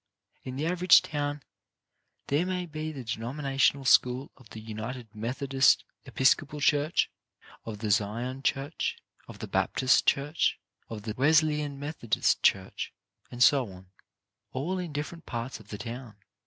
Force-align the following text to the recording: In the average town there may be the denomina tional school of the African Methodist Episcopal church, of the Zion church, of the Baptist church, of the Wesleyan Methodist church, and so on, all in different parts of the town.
In 0.41 0.55
the 0.55 0.65
average 0.65 1.03
town 1.03 1.43
there 2.25 2.43
may 2.43 2.65
be 2.65 2.91
the 2.91 3.03
denomina 3.03 3.53
tional 3.57 3.85
school 3.85 4.31
of 4.35 4.49
the 4.49 4.59
African 4.81 5.07
Methodist 5.13 5.83
Episcopal 6.05 6.59
church, 6.59 7.11
of 7.65 7.77
the 7.77 7.91
Zion 7.91 8.41
church, 8.41 8.97
of 9.27 9.37
the 9.37 9.47
Baptist 9.47 10.07
church, 10.07 10.57
of 10.89 11.03
the 11.03 11.13
Wesleyan 11.15 11.77
Methodist 11.79 12.41
church, 12.41 12.91
and 13.29 13.43
so 13.43 13.71
on, 13.71 13.91
all 14.53 14.79
in 14.79 14.91
different 14.91 15.27
parts 15.27 15.59
of 15.59 15.67
the 15.67 15.77
town. 15.77 16.15